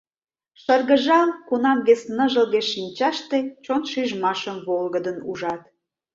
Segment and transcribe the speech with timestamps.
[0.61, 5.61] Шыргыжал, Кунам вес ныжылге шинчаште Чон шижмашым волгыдын ужат.